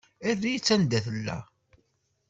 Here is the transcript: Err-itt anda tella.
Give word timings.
Err-itt 0.29 0.69
anda 0.75 0.99
tella. 1.05 1.37